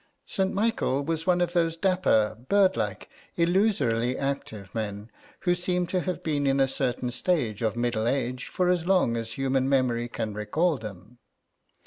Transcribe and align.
St. 0.25 0.51
Michael 0.51 1.03
was 1.03 1.27
one 1.27 1.41
of 1.41 1.53
those 1.53 1.77
dapper 1.77 2.33
bird 2.49 2.75
like 2.75 3.07
illusorily 3.35 4.17
active 4.17 4.73
men, 4.73 5.11
who 5.41 5.53
seem 5.53 5.85
to 5.85 5.99
have 5.99 6.23
been 6.23 6.47
in 6.47 6.59
a 6.59 6.67
certain 6.67 7.11
stage 7.11 7.61
of 7.61 7.75
middle 7.77 8.07
age 8.07 8.47
for 8.47 8.67
as 8.67 8.87
long 8.87 9.15
as 9.15 9.33
human 9.33 9.69
memory 9.69 10.07
can 10.07 10.33
recall 10.33 10.79
them. 10.79 11.19